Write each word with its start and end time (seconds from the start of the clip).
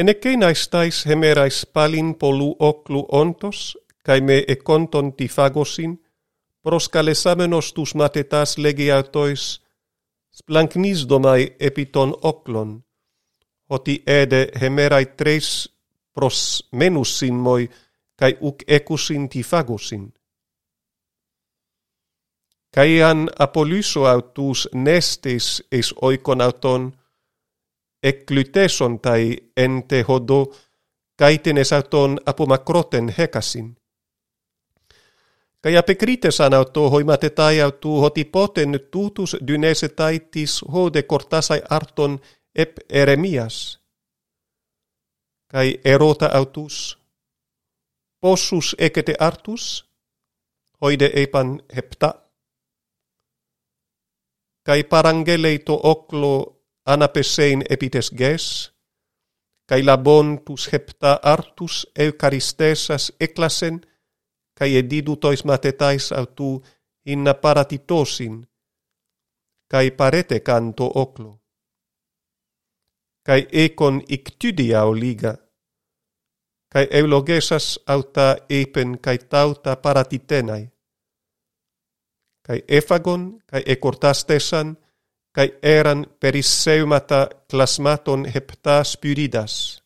En 0.00 0.08
ecce 0.08 0.36
naestais 0.36 1.04
hemerais 1.06 1.66
palin 1.74 2.14
polu 2.20 2.56
oklu 2.58 3.00
ontos, 3.22 3.76
kai 4.06 4.20
me 4.20 4.36
econton 4.48 5.12
tifagosin, 5.12 5.92
pros 6.62 6.88
calesamenos 6.88 7.66
tus 7.76 7.90
matetas 7.94 8.56
legiatois, 8.64 9.42
splancnis 10.38 11.00
domai 11.08 11.42
epiton 11.68 12.14
oklon, 12.30 12.70
hoti 13.68 13.96
ede 14.06 14.42
hemerai 14.60 15.06
tres 15.18 15.68
pros 16.14 16.38
menus 16.72 17.18
sin 17.18 17.34
moi, 17.34 17.68
cae 18.18 18.32
uc 18.40 18.64
ecusin 18.66 19.28
Kai 22.74 23.02
an 23.02 23.28
apolyso 23.38 24.06
autus 24.06 24.68
nestis 24.72 25.62
eis 25.70 25.92
oikon 26.00 26.40
εκκλητέσον 28.00 29.00
ταί 29.00 29.36
εν 29.52 29.86
τε 29.86 30.02
χοντό, 30.02 30.52
καίτην 31.14 31.56
εσαρτών 31.56 32.18
απομακρότεν 32.24 33.12
χέκασιν. 33.12 33.74
Καί 35.60 35.76
απεκρίτες 35.76 36.40
αναυτό 36.40 36.88
χοηματετάι 36.88 37.60
αυτού, 37.60 38.00
ότι 38.02 38.24
πότεν 38.24 38.90
τούτους 38.90 39.34
δινέσετάι 39.40 40.20
της 40.20 40.62
χόντε 40.66 41.02
κορτάσαι 41.02 41.64
άρτον 41.68 42.20
επ 42.52 42.76
ερεμίας. 42.86 43.84
Καί 45.46 45.80
ερώτα 45.82 46.32
αυτούς, 46.32 46.98
πόσους 48.18 48.72
έκετε 48.72 49.14
άρτους, 49.18 49.84
οίδε 50.78 51.20
είπαν 51.20 51.64
επτά. 51.66 52.32
Καί 54.62 54.84
παραγγέλει 54.84 55.62
το 55.62 55.80
όκλο 55.82 56.59
αναπεσέιν 56.82 57.62
επίτες 57.66 58.10
γες, 58.12 58.74
καί 59.64 59.82
λαμπών 59.82 60.42
τους 60.42 60.66
χεπτά 60.66 61.18
άρτους 61.22 61.86
ευκαριστέσας 61.92 63.10
έκλασεν, 63.16 63.82
καί 64.52 64.74
εντίδου 64.74 65.18
τοις 65.18 65.42
ματετάις 65.42 66.12
αυτού 66.12 66.62
ειν 67.02 67.22
να 67.22 67.34
παρατητώσιν, 67.34 68.48
καί 69.66 69.90
παρέτε 69.90 70.38
καν 70.38 70.74
το 70.74 70.90
όκλο. 70.94 71.42
Καί 73.22 73.46
έκον 73.50 74.02
ικτύδια 74.06 74.84
ολίγα, 74.84 75.50
καί 76.68 76.86
ευλογέσας 76.90 77.82
αυτά 77.86 78.44
έπεν 78.48 79.00
καί 79.00 79.16
τάουτα 79.16 79.76
παρατητέναι. 79.80 80.72
Καί 82.40 82.64
έφαγον, 82.66 83.42
καί 83.44 83.62
εκορτάστεσαν, 83.64 84.78
kai 85.32 85.48
eran 85.62 86.06
perisseumata 86.20 87.28
klasmaton 87.50 88.24
hepta 88.34 88.84
spyridas 88.84 89.82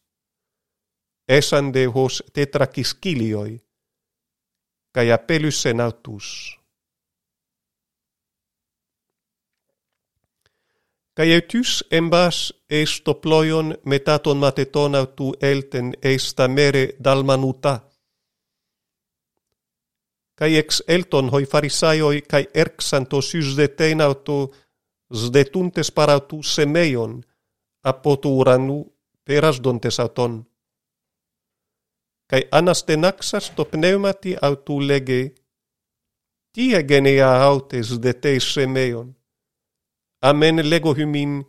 esan 1.28 1.72
de 1.74 1.84
hos 1.86 2.22
tetrakiskilioi 2.32 3.52
kai 4.94 5.12
apelus 5.12 5.62
senautus 5.62 6.26
Kai 11.14 11.32
eutus 11.32 11.84
embas 11.90 12.54
estoploion 12.70 13.78
metaton 13.84 14.36
mateton 14.36 14.94
autu 14.94 15.34
elten 15.40 15.92
esta 16.02 16.48
mere 16.48 16.88
dalmanuta. 17.04 17.80
Kai 20.34 20.56
ex 20.56 20.82
elton 20.88 21.30
hoi 21.30 21.46
farisaioi 21.46 22.22
kai 22.22 22.48
erksanto 22.54 23.16
ius 23.16 23.56
deten 23.56 24.00
autu 24.00 24.54
sdetuntes 25.14 25.90
para 25.90 26.20
tu 26.20 26.42
semeion, 26.42 27.22
apotu 27.82 28.38
uranu 28.40 28.78
peras 29.24 29.62
dontes 29.62 30.00
auton. 30.00 30.44
Kai 32.30 32.42
anastenaxas 32.50 33.50
to 33.56 33.64
pneumati 33.64 34.36
autu 34.42 34.80
lege, 34.80 35.34
tie 36.52 36.82
genea 36.88 37.30
autes 37.42 37.88
de 37.90 37.98
detes 38.02 38.54
semeion. 38.54 39.16
Amen 40.22 40.70
lego 40.70 40.94
hymin, 40.94 41.44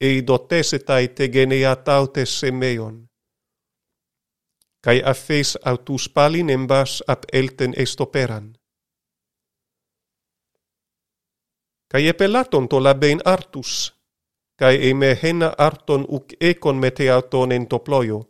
ei 0.00 0.26
dotesetai 0.26 1.08
te 1.08 1.28
genea 1.28 1.76
tautes 1.76 2.40
semeion. 2.40 3.08
Kai 4.84 5.02
affeis 5.04 5.58
autus 5.64 6.08
palin 6.08 6.50
embas 6.50 7.02
ap 7.06 7.22
elten 7.32 7.72
estoperan. 7.76 8.58
kai 11.88 12.08
epelaton 12.08 12.68
to 12.68 12.82
labein 12.84 13.20
artus, 13.24 13.92
kai 14.56 14.76
eime 14.86 15.18
hena 15.22 15.52
arton 15.58 16.04
uk 16.08 16.32
ekon 16.40 16.76
meteaton 16.76 17.52
en 17.52 17.66
toplojo. 17.66 18.20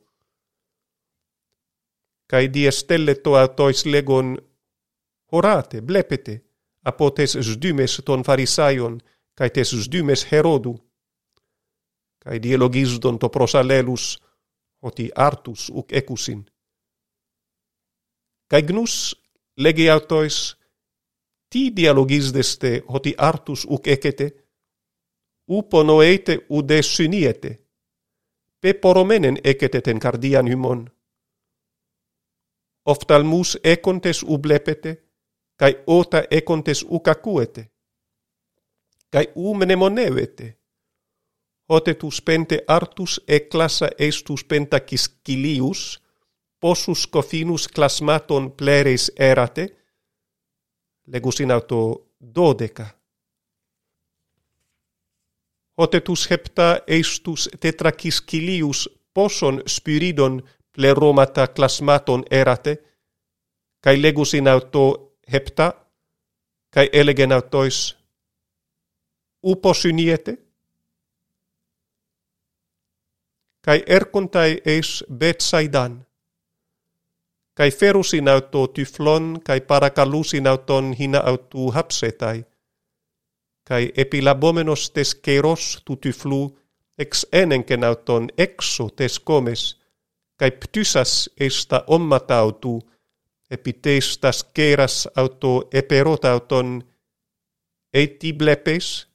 Kai 2.30 2.52
die 2.54 2.70
stelle 2.70 3.14
to 3.14 3.32
tois 3.56 3.86
legon 3.86 4.36
horate, 5.32 5.80
blepete, 5.80 6.34
apotes 6.84 7.32
sdymes 7.40 8.02
ton 8.04 8.22
farisaion, 8.22 9.00
kai 9.34 9.50
tes 9.50 9.70
sdymes 9.84 10.26
herodu. 10.30 10.74
Kai 12.22 12.38
die 12.42 12.56
logisdon 12.58 13.18
to 13.18 13.28
prosalelus, 13.28 14.18
oti 14.82 15.10
artus 15.14 15.70
uk 15.70 15.92
ekusin. 15.92 16.44
Kai 18.50 18.62
gnus 18.62 19.16
legiatois 19.56 20.57
Ti 21.50 21.76
dialogisdeste 21.76 22.82
hoti 22.88 23.14
artus 23.18 23.66
uc 23.68 23.86
ecete, 23.86 24.44
uponoete 25.48 26.38
ude 26.48 26.82
syniete, 26.82 27.58
peporomenen 28.60 29.38
ecete 29.44 29.80
ten 29.80 29.98
cardian 29.98 30.46
hymon. 30.46 30.90
Oftalmus 32.84 33.58
econtes 33.64 34.22
ublepete, 34.22 35.04
kai 35.56 35.82
ota 35.86 36.22
econtes 36.30 36.84
ucacuete, 36.88 37.70
cae 39.10 39.32
umnemonevete, 39.34 40.58
hotetus 41.68 42.22
pente 42.22 42.64
artus 42.66 43.20
e 43.28 43.40
classa 43.40 43.88
estus 43.98 44.44
pentaciscilius, 44.44 46.02
possus 46.60 47.06
cofinus 47.06 47.68
clasmaton 47.68 48.52
pleres 48.52 49.12
erate, 49.16 49.77
legus 51.12 51.40
auto 51.54 52.06
dodeca. 52.34 52.86
Hotetus 55.78 56.30
hepta 56.30 56.80
eistus 56.86 57.48
tetraciscilius 57.60 58.88
poson 59.14 59.62
spiridon 59.66 60.42
pleromata 60.72 61.46
klasmaton 61.46 62.24
erate, 62.30 62.76
kai 63.80 64.02
legus 64.02 64.32
auto 64.52 65.14
hepta, 65.32 65.72
kai 66.70 66.88
elegen 66.92 67.32
autois, 67.32 67.96
upos 69.42 69.84
uniete, 69.84 70.36
cae 73.64 73.82
eis 74.64 75.04
betsaidan, 75.18 76.07
kai 77.58 77.70
ferusin 77.70 78.28
auto 78.28 78.66
tyflon 78.66 79.40
kai 79.44 79.60
parakalusin 79.60 80.46
auton 80.46 80.92
hina 80.92 81.18
autu 81.18 81.70
hapsetai. 81.70 82.44
Kai 83.68 83.92
epilabomenos 83.96 84.90
tes 84.90 85.14
keros 85.14 85.82
tu 85.84 85.96
tyflu 85.96 86.58
ex 86.98 87.26
enenken 87.32 87.84
auton 87.84 88.28
exo 88.38 88.88
tes 88.96 89.18
komes 89.20 89.62
kai 90.38 90.50
ptysas 90.50 91.30
esta 91.40 91.84
ommatautu 91.86 92.74
epiteistas 93.50 94.44
keras 94.54 95.08
auto 95.16 95.68
eperotauton 95.72 96.68
eti 97.94 98.32
blepes. 98.32 99.08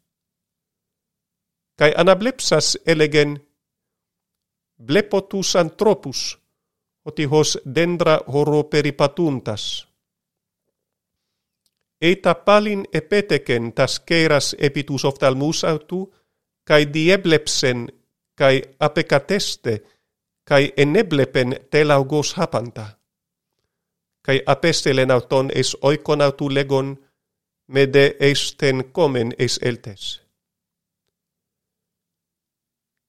Kai 1.80 1.92
anablepsas 1.98 2.78
elegen 2.88 3.32
blepotus 4.86 5.56
anthropus 5.56 6.43
ότι 7.04 7.26
χως 7.26 7.62
δέντρα 7.64 8.24
χοροπεριπατούντας. 8.26 9.88
Έτα 11.98 12.36
πάλιν 12.36 12.84
επέτεκεν 12.90 13.74
τας 13.74 14.04
κέρας 14.04 14.54
επί 14.54 14.84
τους 14.84 15.04
οφθαλμούς 15.04 15.64
αυτού, 15.64 16.14
καί 16.64 16.86
διέβλεψεν, 16.86 17.88
καί 18.34 18.62
απεκατέστε, 18.78 19.82
καί 20.44 20.72
ενέβλεπεν 20.76 21.70
τέλαυγος 21.70 22.32
χάπαντα. 22.32 23.00
Καί 24.22 24.42
απέστελεν 24.46 25.12
αυτον 25.12 25.50
εις 25.50 25.78
οίκον 25.82 26.22
αυτού 26.22 26.50
λέγον, 26.50 27.00
με 27.66 27.86
δε 27.86 28.14
εις 28.20 28.56
τεν 28.56 28.92
κόμεν 28.92 29.32
εις 29.38 29.58
έλτες. 29.58 30.23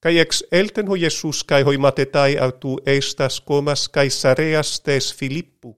Kai 0.05 0.19
ex 0.19 0.43
elten 0.51 0.87
ho 0.87 0.95
Jesus 0.95 1.43
kai 1.43 1.63
hoi 1.65 1.77
matetai 1.77 2.37
autu 2.37 2.77
estas 2.85 3.41
komas 3.41 3.89
kai 3.89 4.09
sareas 4.09 4.81
tes 4.81 5.15
Filippu. 5.17 5.77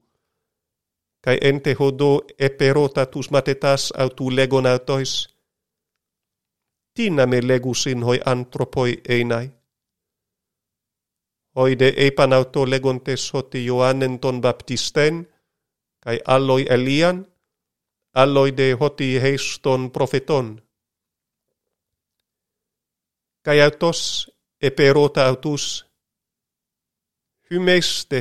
Kai 1.24 1.38
ente 1.42 1.74
hodo 1.80 2.22
eperota 2.40 3.06
tus 3.06 3.32
matetas 3.32 3.94
autu 3.98 4.36
legon 4.36 4.66
autois. 4.66 5.30
Tina 6.94 7.26
me 7.26 7.40
legusin 7.48 8.04
hoi 8.04 8.20
antropoi 8.26 9.02
einai. 9.10 9.48
Oide 11.56 11.94
epanauto 11.98 12.70
legontes 12.70 13.34
hoti 13.34 13.66
Ioannen 13.66 14.20
ton 14.20 14.42
baptisten, 14.42 15.28
kai 16.04 16.20
alloi 16.26 16.66
Elian, 16.70 17.28
alloi 18.14 18.58
de 18.58 18.74
hoti 18.80 19.22
heiston 19.22 19.92
profeton 19.92 20.67
kai 23.48 23.62
autos 23.64 24.28
eperota 24.60 25.22
autus 25.28 25.66
hymeste 27.50 28.20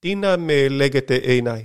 tina 0.00 0.36
me 0.36 0.58
legete 0.78 1.16
einai. 1.32 1.62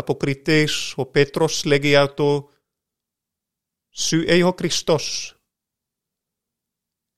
Apokrites 0.00 0.74
o 1.00 1.04
petros 1.14 1.64
legi 1.66 1.96
auto 1.96 2.28
sy 3.90 4.18
christos? 4.58 5.34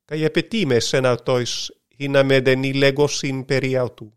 Kai 0.09 0.25
epetimes 0.25 0.95
en 0.95 1.05
autois 1.13 1.53
hina 1.99 2.23
ni 2.57 2.73
legos 2.73 3.25
in 3.25 3.45
periautu 3.45 4.09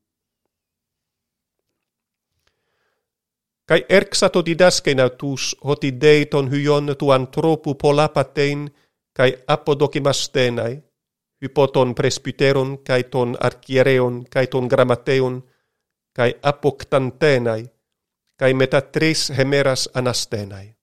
Kai 3.69 3.85
erxato 3.89 4.41
didaskein 4.45 4.99
autus 4.99 5.55
hoti 5.63 5.91
deiton 6.01 6.49
hyon 6.51 6.95
tu 6.99 7.11
antropu 7.11 7.75
polapatein 7.75 8.69
kai 9.13 9.37
apodokimastenai 9.47 10.83
hypoton 11.41 11.95
presbyteron 11.95 12.83
kai 12.83 13.03
ton 13.03 13.37
archiereon 13.39 14.25
kai 14.33 14.47
ton 14.47 14.65
grammateon 14.67 15.35
kai 16.13 16.31
apoktantenai 16.41 17.63
kai 18.39 18.53
meta 18.53 18.81
tres 18.81 19.29
hemeras 19.37 19.89
anastenai. 19.93 20.75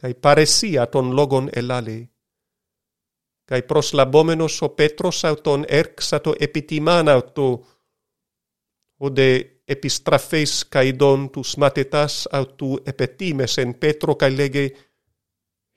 Kai 0.00 0.14
paresia 0.14 0.86
ton 0.86 1.16
logon 1.16 1.50
elali 1.56 2.10
kai 3.48 3.62
pros 3.62 3.94
labomenos 3.94 4.62
o 4.62 4.68
petros 4.68 5.24
auton 5.24 5.64
erxato 5.68 6.34
epitiman 6.40 7.08
auto 7.08 7.48
ode 9.00 9.57
epistrafes 9.68 10.64
kai 10.64 10.92
tus 11.32 11.56
matetas 11.56 12.28
autu 12.32 12.78
epetimes 12.86 13.58
en 13.58 13.74
petro 13.74 14.14
kai 14.14 14.36
lege 14.36 14.64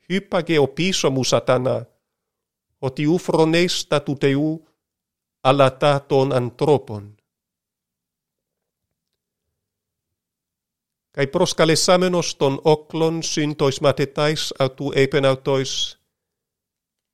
hypage 0.08 0.58
opiso 0.58 1.10
musatana 1.10 1.84
oti 2.80 3.06
ufrones 3.06 3.80
statuteu 3.80 4.66
alata 5.44 6.00
ton 6.00 6.32
antropon. 6.32 7.16
Kai 11.12 11.26
proskalesamenos 11.26 12.34
ton 12.34 12.60
oklon 12.64 13.22
syntois 13.22 13.80
matetais 13.80 14.54
autu 14.58 14.92
epenautois, 14.96 15.98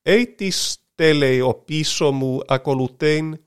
eitis 0.06 0.80
tele 0.96 1.42
opisomu 1.42 2.42
akolutein, 2.48 3.38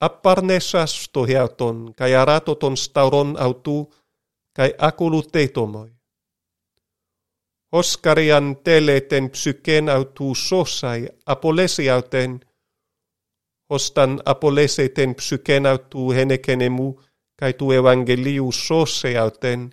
apparnesas 0.00 1.08
to 1.12 1.24
heaton, 1.24 1.94
kai 1.96 2.14
arato 2.14 2.54
stauron 2.74 3.36
autu, 3.38 3.92
kai 4.56 4.74
akoluteitomoi. 4.78 5.90
Oskarian 7.72 8.56
tele 8.64 9.00
ten 9.00 9.30
psyken 9.30 9.88
autu 9.88 10.34
sosai 10.34 11.08
apolesiauten, 11.26 12.40
ostan 13.70 14.20
apolese 14.24 14.88
ten 14.88 15.14
psyken 15.14 15.66
autu 15.66 16.10
henekenemu, 16.10 16.88
kai 17.38 17.52
tu 17.52 17.72
evangeliu 17.72 18.52
sose 18.52 19.18
auten 19.18 19.70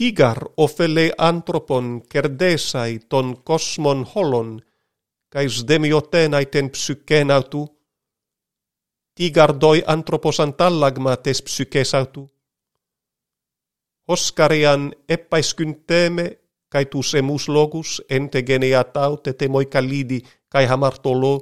tigar 0.00 0.38
ofele 0.56 1.06
anthropon 1.18 1.86
kerdesai 2.10 2.92
ton 3.10 3.28
kosmon 3.48 4.00
holon 4.14 4.50
kai 5.30 5.48
sdemioten 5.48 6.34
aiten 6.34 6.70
psyken 6.70 7.30
autu 7.30 7.62
tigar 9.14 9.52
doi 9.60 9.82
anthropos 9.86 10.40
antallagma 10.40 11.16
tes 11.16 11.42
psykes 11.42 11.94
autu 11.94 12.30
Oskarian 14.08 14.92
epäiskynteme 15.08 16.38
kai 16.68 16.84
tu 16.86 17.02
semus 17.02 17.48
logus 17.48 18.02
ente 18.10 18.42
geneataute 18.42 19.32
te 19.32 19.48
moikalidi 19.48 20.18
kai 20.48 20.66
hamartolo 20.66 21.34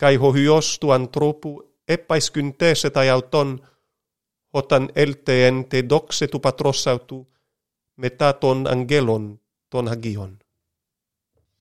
kai 0.00 0.16
ho 0.16 0.32
hyostu 0.32 0.90
antropu 0.90 1.72
epäiskynteese 1.88 2.90
tai 2.90 3.10
auton, 3.10 3.68
otan 4.52 4.90
elteen 4.94 5.64
te 5.68 5.84
doxetu 5.88 6.38
patrossautu, 6.38 7.28
meta 7.96 8.32
ton 8.32 8.66
angelon 8.66 9.40
ton 9.70 9.88
hagion. 9.88 10.41